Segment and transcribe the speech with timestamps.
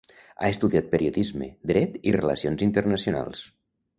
[0.37, 3.45] Ha estudiat periodisme, dret i relacions internacionals.